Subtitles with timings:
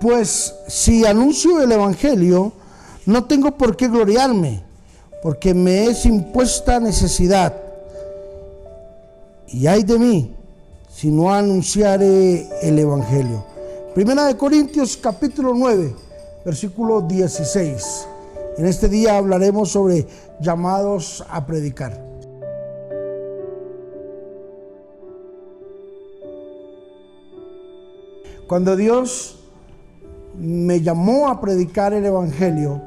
[0.00, 2.52] Pues si anuncio el Evangelio,
[3.04, 4.62] no tengo por qué gloriarme,
[5.22, 7.54] porque me es impuesta necesidad.
[9.48, 10.34] Y hay de mí
[10.88, 13.44] si no anunciare el Evangelio.
[13.94, 15.94] Primera de Corintios capítulo 9,
[16.46, 18.06] versículo 16.
[18.56, 20.06] En este día hablaremos sobre
[20.40, 22.02] llamados a predicar.
[28.46, 29.39] Cuando Dios
[30.40, 32.80] me llamó a predicar el Evangelio,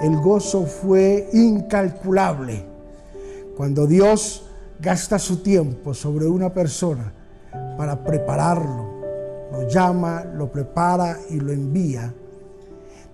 [0.00, 2.64] el gozo fue incalculable.
[3.56, 4.44] Cuando Dios
[4.80, 7.12] gasta su tiempo sobre una persona
[7.76, 8.92] para prepararlo,
[9.50, 12.14] lo llama, lo prepara y lo envía,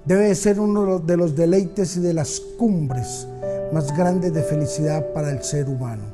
[0.04, 3.26] debe ser uno de los deleites y de las cumbres
[3.72, 6.04] más grandes de felicidad para el ser humano.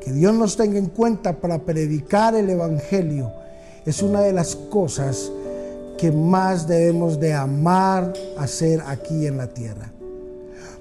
[0.00, 3.30] Que Dios nos tenga en cuenta para predicar el Evangelio
[3.86, 5.30] es una de las cosas
[6.02, 9.92] que más debemos de amar hacer aquí en la tierra.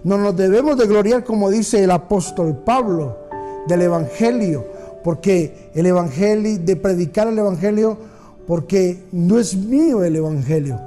[0.04, 3.20] No nos debemos de gloriar, como dice el apóstol Pablo,
[3.68, 4.66] del Evangelio,
[5.04, 8.00] porque el Evangelio, de predicar el Evangelio,
[8.48, 10.82] porque no es mío el Evangelio.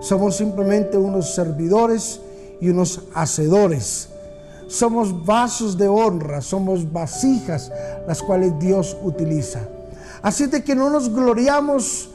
[0.00, 2.20] Somos simplemente unos servidores
[2.60, 4.10] y unos hacedores.
[4.68, 7.72] Somos vasos de honra, somos vasijas
[8.06, 9.60] las cuales Dios utiliza.
[10.20, 12.10] Así de que no nos gloriamos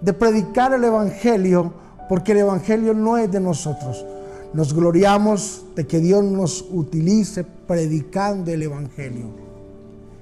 [0.00, 1.72] de predicar el Evangelio,
[2.08, 4.04] porque el Evangelio no es de nosotros.
[4.52, 9.26] Nos gloriamos de que Dios nos utilice predicando el Evangelio.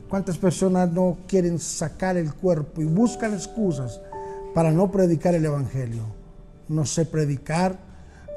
[0.09, 4.01] ¿Cuántas personas no quieren sacar el cuerpo y buscan excusas
[4.55, 6.03] para no predicar el Evangelio?
[6.69, 7.79] No sé predicar,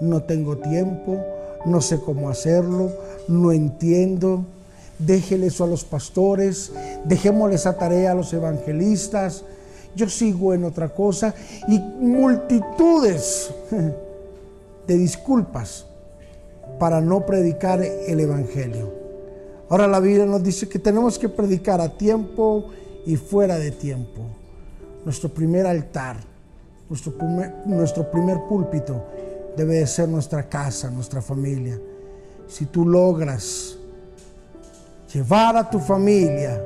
[0.02, 1.24] no tengo tiempo,
[1.66, 2.92] no sé cómo hacerlo,
[3.28, 4.46] no entiendo.
[5.00, 6.72] Déjele eso a los pastores,
[7.04, 9.44] dejémosle esa tarea a los evangelistas.
[9.96, 11.34] Yo sigo en otra cosa
[11.68, 13.52] y multitudes
[14.88, 15.86] de disculpas
[16.80, 18.94] para no predicar el Evangelio.
[19.70, 22.72] Ahora la Biblia nos dice que tenemos que predicar a tiempo
[23.06, 24.22] y fuera de tiempo.
[25.04, 26.18] Nuestro primer altar,
[26.90, 29.04] nuestro primer, nuestro primer púlpito
[29.56, 31.80] debe de ser nuestra casa, nuestra familia.
[32.48, 33.78] Si tú logras
[35.12, 36.62] llevar a tu familia,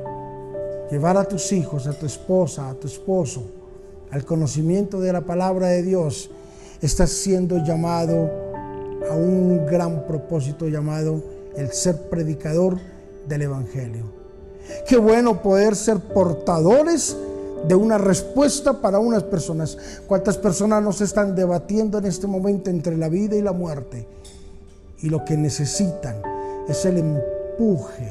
[0.90, 3.42] llevar a tus hijos, a tu esposa, a tu esposo,
[4.10, 6.30] al conocimiento de la palabra de Dios,
[6.82, 8.28] estás siendo llamado
[9.10, 11.22] a un gran propósito llamado
[11.56, 12.78] el ser predicador
[13.28, 14.04] del Evangelio.
[14.86, 17.16] Qué bueno poder ser portadores
[17.66, 19.76] de una respuesta para unas personas.
[20.06, 24.06] ¿Cuántas personas nos están debatiendo en este momento entre la vida y la muerte?
[25.02, 26.16] Y lo que necesitan
[26.68, 28.08] es el empuje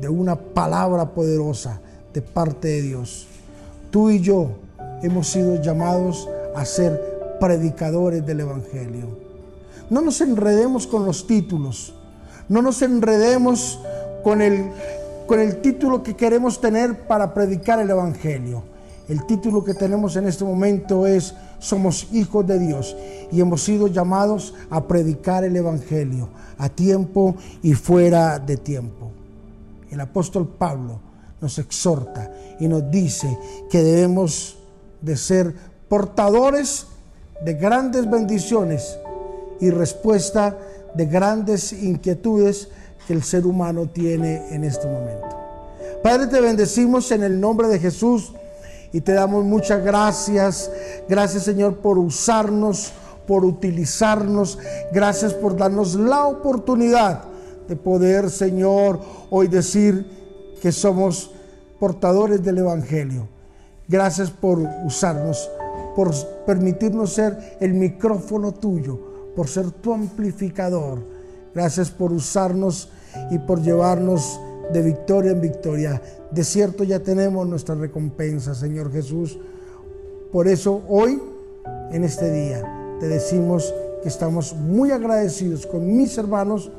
[0.00, 1.80] de una palabra poderosa
[2.16, 3.26] de parte de Dios.
[3.90, 4.52] Tú y yo
[5.02, 9.18] hemos sido llamados a ser predicadores del Evangelio.
[9.90, 11.92] No nos enredemos con los títulos.
[12.48, 13.78] No nos enredemos
[14.24, 14.70] con el,
[15.26, 18.62] con el título que queremos tener para predicar el Evangelio.
[19.10, 22.96] El título que tenemos en este momento es Somos hijos de Dios
[23.30, 29.10] y hemos sido llamados a predicar el Evangelio a tiempo y fuera de tiempo.
[29.90, 31.05] El apóstol Pablo
[31.40, 33.38] nos exhorta y nos dice
[33.70, 34.56] que debemos
[35.00, 35.54] de ser
[35.88, 36.86] portadores
[37.44, 38.98] de grandes bendiciones
[39.60, 40.56] y respuesta
[40.94, 42.68] de grandes inquietudes
[43.06, 45.26] que el ser humano tiene en este momento.
[46.02, 48.32] Padre, te bendecimos en el nombre de Jesús
[48.92, 50.70] y te damos muchas gracias.
[51.08, 52.92] Gracias Señor por usarnos,
[53.26, 54.58] por utilizarnos.
[54.92, 57.24] Gracias por darnos la oportunidad
[57.68, 60.25] de poder, Señor, hoy decir
[60.66, 61.30] que somos
[61.78, 63.28] portadores del Evangelio.
[63.86, 65.48] Gracias por usarnos,
[65.94, 66.12] por
[66.44, 68.98] permitirnos ser el micrófono tuyo,
[69.36, 70.98] por ser tu amplificador.
[71.54, 72.88] Gracias por usarnos
[73.30, 74.40] y por llevarnos
[74.72, 76.02] de victoria en victoria.
[76.32, 79.38] De cierto ya tenemos nuestra recompensa, Señor Jesús.
[80.32, 81.22] Por eso hoy,
[81.92, 83.72] en este día, te decimos
[84.02, 86.72] que estamos muy agradecidos con mis hermanos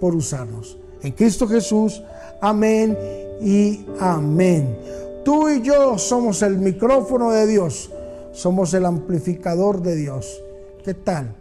[0.00, 0.78] por usarnos.
[1.02, 2.02] En Cristo Jesús,
[2.40, 4.78] amén y amén.
[5.24, 7.90] Tú y yo somos el micrófono de Dios,
[8.32, 10.42] somos el amplificador de Dios.
[10.84, 11.34] ¿Qué tal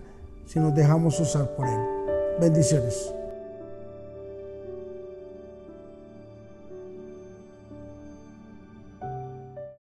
[0.46, 1.80] si nos dejamos usar por Él?
[2.40, 3.14] Bendiciones.